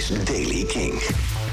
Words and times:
is 0.00 0.24
Daily 0.24 0.64
King. 0.64 0.92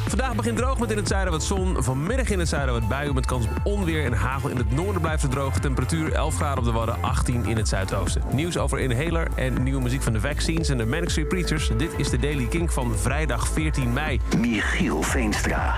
Vandaag 0.07 0.35
begint 0.35 0.57
droog 0.57 0.79
met 0.79 0.91
in 0.91 0.97
het 0.97 1.07
zuiden 1.07 1.31
wat 1.31 1.43
zon. 1.43 1.83
Vanmiddag 1.83 2.29
in 2.29 2.39
het 2.39 2.47
zuiden 2.47 2.73
wat 2.73 2.87
buien 2.87 3.13
met 3.13 3.25
kans 3.25 3.45
op 3.45 3.51
onweer 3.63 4.05
en 4.05 4.13
hagel. 4.13 4.49
In 4.49 4.57
het 4.57 4.71
noorden 4.71 5.01
blijft 5.01 5.21
het 5.21 5.31
droog. 5.31 5.59
Temperatuur 5.59 6.11
11 6.13 6.35
graden 6.35 6.57
op 6.57 6.63
de 6.63 6.71
Wadden, 6.71 7.01
18 7.01 7.45
in 7.45 7.57
het 7.57 7.67
zuidoosten. 7.67 8.21
Nieuws 8.31 8.57
over 8.57 8.79
Inhaler 8.79 9.27
en 9.35 9.63
nieuwe 9.63 9.81
muziek 9.81 10.01
van 10.01 10.13
de 10.13 10.19
Vaccines 10.19 10.69
en 10.69 10.77
de 10.77 10.85
Manic 10.85 11.09
Street 11.09 11.27
Preachers. 11.27 11.71
Dit 11.77 11.91
is 11.97 12.09
de 12.09 12.17
Daily 12.17 12.45
King 12.45 12.73
van 12.73 12.97
vrijdag 12.97 13.47
14 13.47 13.93
mei. 13.93 14.19
Michiel 14.37 15.01
Veenstra. 15.01 15.75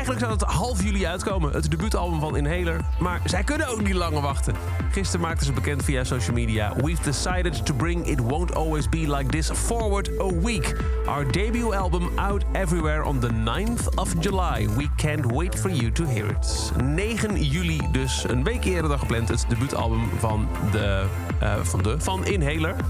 Eigenlijk 0.00 0.26
zou 0.26 0.38
het 0.40 0.58
half 0.58 0.82
juli 0.82 1.06
uitkomen, 1.06 1.52
het 1.52 1.70
debuutalbum 1.70 2.20
van 2.20 2.36
Inhaler. 2.36 2.80
Maar 2.98 3.20
zij 3.24 3.44
kunnen 3.44 3.68
ook 3.68 3.82
niet 3.82 3.94
langer 3.94 4.20
wachten. 4.20 4.54
Gisteren 4.90 5.20
maakten 5.20 5.46
ze 5.46 5.52
bekend 5.52 5.84
via 5.84 6.04
social 6.04 6.34
media... 6.34 6.72
We've 6.76 7.02
decided 7.02 7.66
to 7.66 7.74
bring 7.74 8.06
It 8.06 8.18
Won't 8.18 8.54
Always 8.54 8.88
Be 8.88 9.16
Like 9.16 9.30
This 9.30 9.50
forward 9.50 10.10
a 10.20 10.40
week. 10.42 10.76
Our 11.06 11.32
debut 11.32 11.72
album 11.72 12.18
out 12.18 12.44
everywhere 12.52 13.04
on 13.04 13.18
the 13.18 13.28
9th 13.28 13.94
of 13.94 14.14
July. 14.20 14.68
We 14.76 14.88
can't 14.96 15.32
wait 15.32 15.58
for 15.58 15.70
you 15.70 15.92
to 15.92 16.04
hear 16.04 16.30
it. 16.30 16.72
9 16.84 17.42
juli 17.44 17.80
dus, 17.92 18.24
een 18.28 18.44
week 18.44 18.64
eerder 18.64 18.88
dan 18.88 18.98
gepland... 18.98 19.28
het 19.28 19.44
debuutalbum 19.48 20.08
van 20.18 20.48
de... 20.72 21.04
eh, 21.40 21.54
van 21.62 21.82
de... 21.82 21.94
van 21.98 22.26
Inhaler. 22.26 22.76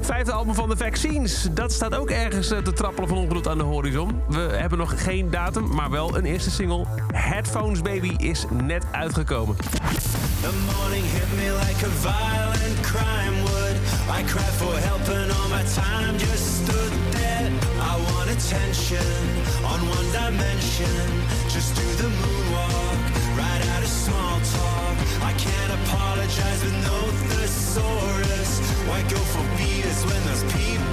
Vijfde 0.00 0.32
album 0.32 0.54
van 0.54 0.68
de 0.68 0.76
Vaccines. 0.76 1.48
Dat 1.52 1.72
staat 1.72 1.94
ook 1.94 2.10
ergens 2.10 2.50
eh, 2.50 2.58
te 2.58 2.72
trappelen 2.72 3.08
van 3.08 3.18
ongedoet 3.18 3.48
aan 3.48 3.58
de 3.58 3.64
horizon. 3.64 4.22
We 4.28 4.38
hebben 4.40 4.78
nog 4.78 5.04
geen 5.04 5.30
datum, 5.30 5.69
maar 5.70 5.90
wel 5.90 6.16
een 6.16 6.24
eerste 6.24 6.50
single. 6.50 6.86
Headphones 7.12 7.82
Baby 7.82 8.14
is 8.16 8.44
net 8.50 8.84
uitgekomen. 8.92 9.56
The 9.56 10.52
morning 10.72 11.04
hit 11.04 11.30
me 11.36 11.48
like 11.64 11.80
a 11.84 11.92
violent 12.08 12.80
crime 12.90 13.36
would. 13.42 13.76
I 14.18 14.22
cried 14.32 14.54
for 14.60 14.74
help 14.88 15.04
and 15.08 15.30
all 15.36 15.48
my 15.48 15.64
time 15.82 16.18
just 16.18 16.46
stood 16.62 16.92
there. 17.10 17.50
I 17.90 17.94
want 18.08 18.28
attention 18.36 19.12
on 19.72 19.78
one 19.96 20.08
dimension. 20.20 21.04
Just 21.54 21.70
do 21.80 21.86
the 22.02 22.10
moonwalk, 22.20 23.00
right 23.40 23.62
out 23.72 23.82
of 23.82 23.92
small 24.04 24.36
talk. 24.56 24.96
I 25.30 25.32
can't 25.44 25.72
apologize 25.80 26.60
with 26.64 26.78
no 26.90 26.98
thesaurus. 27.30 28.52
Why 28.88 29.00
go 29.14 29.20
for 29.32 29.44
beers 29.58 30.00
when 30.08 30.20
those 30.28 30.44
people 30.52 30.89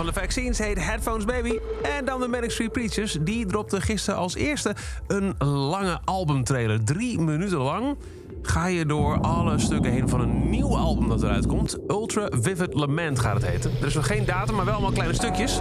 van 0.00 0.14
de 0.14 0.20
Vaccines 0.20 0.58
heet 0.58 0.84
Headphones 0.84 1.24
Baby. 1.24 1.58
En 1.82 2.04
dan 2.04 2.20
de 2.20 2.28
Manic 2.28 2.50
Street 2.50 2.72
Preachers. 2.72 3.18
Die 3.20 3.46
dropte 3.46 3.80
gisteren 3.80 4.20
als 4.20 4.34
eerste 4.34 4.74
een 5.06 5.34
lange 5.46 5.98
albumtrailer. 6.04 6.84
Drie 6.84 7.18
minuten 7.20 7.58
lang 7.58 7.96
ga 8.42 8.66
je 8.66 8.86
door 8.86 9.20
alle 9.20 9.58
stukken 9.58 9.92
heen 9.92 10.08
van 10.08 10.20
een 10.20 10.50
nieuw 10.50 10.76
album 10.76 11.08
dat 11.08 11.22
eruit 11.22 11.46
komt. 11.46 11.78
Ultra 11.88 12.28
Vivid 12.30 12.74
Lament 12.74 13.18
gaat 13.18 13.34
het 13.34 13.46
heten. 13.46 13.70
Er 13.80 13.86
is 13.86 13.94
nog 13.94 14.06
geen 14.06 14.24
datum, 14.24 14.54
maar 14.54 14.64
wel 14.64 14.74
allemaal 14.74 14.92
kleine 14.92 15.14
stukjes. 15.14 15.60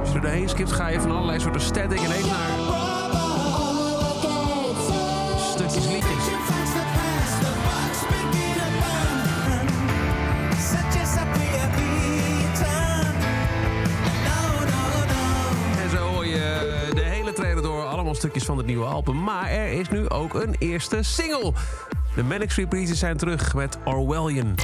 Als 0.00 0.08
je 0.08 0.14
er 0.14 0.20
doorheen 0.20 0.48
skipt, 0.48 0.72
ga 0.72 0.88
je 0.88 1.00
van 1.00 1.10
allerlei 1.10 1.40
soorten 1.40 1.60
static 1.60 2.00
ineens 2.00 2.26
naar 2.26 2.48
stukjes 5.54 5.86
liedjes. 5.86 6.41
Stukjes 18.22 18.44
van 18.44 18.56
het 18.56 18.66
nieuwe 18.66 18.84
album. 18.84 19.22
Maar 19.22 19.48
er 19.48 19.72
is 19.72 19.88
nu 19.88 20.08
ook 20.08 20.34
een 20.34 20.54
eerste 20.58 21.02
single. 21.02 21.52
De 22.14 22.22
Manic 22.22 22.50
Street 22.50 22.68
Preachers 22.68 22.98
zijn 22.98 23.16
terug 23.16 23.54
met 23.54 23.78
Orwellian. 23.84 24.54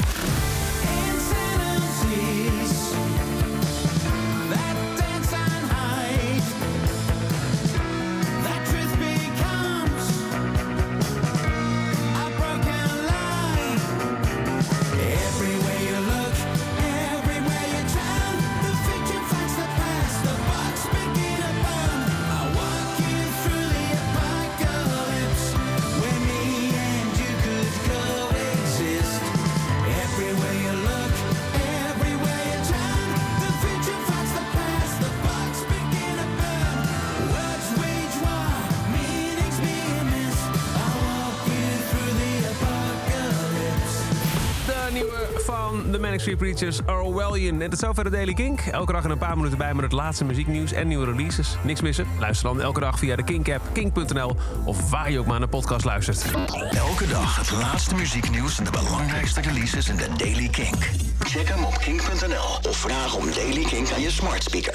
De 45.90 45.98
Manic 45.98 46.20
Street 46.20 46.38
Preachers, 46.38 46.80
Orwellian. 46.86 47.60
En 47.60 47.70
tot 47.70 47.78
zover 47.78 48.04
de 48.04 48.10
Daily 48.10 48.34
Kink. 48.34 48.60
Elke 48.60 48.92
dag 48.92 49.04
er 49.04 49.10
een 49.10 49.18
paar 49.18 49.36
minuten 49.36 49.58
bij 49.58 49.74
met 49.74 49.84
het 49.84 49.92
laatste 49.92 50.24
muzieknieuws 50.24 50.72
en 50.72 50.88
nieuwe 50.88 51.04
releases. 51.04 51.56
Niks 51.62 51.80
missen? 51.80 52.06
Luister 52.18 52.48
dan 52.48 52.60
elke 52.60 52.80
dag 52.80 52.98
via 52.98 53.16
de 53.16 53.24
Kink-app, 53.24 53.64
kink.nl... 53.72 54.36
of 54.64 54.90
waar 54.90 55.10
je 55.10 55.18
ook 55.18 55.26
maar 55.26 55.38
naar 55.38 55.48
podcast 55.48 55.84
luistert. 55.84 56.24
Elke 56.70 57.06
dag 57.06 57.36
het 57.36 57.50
laatste 57.50 57.94
muzieknieuws 57.94 58.58
en 58.58 58.64
de 58.64 58.70
belangrijkste 58.70 59.40
releases 59.40 59.88
in 59.88 59.96
de 59.96 60.08
Daily 60.16 60.48
Kink. 60.48 60.90
Check 61.18 61.48
hem 61.48 61.64
op 61.64 61.78
kink.nl 61.78 62.70
of 62.70 62.76
vraag 62.76 63.14
om 63.16 63.24
Daily 63.34 63.64
Kink 63.64 63.92
aan 63.92 64.00
je 64.00 64.10
smart 64.10 64.42
speaker. 64.42 64.66